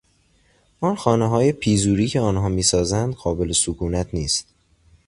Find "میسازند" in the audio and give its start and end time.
2.49-3.13